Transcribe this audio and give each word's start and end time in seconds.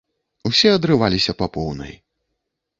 Усе 0.49 0.71
адрываліся 0.77 1.37
па 1.43 1.51
поўнай. 1.59 1.93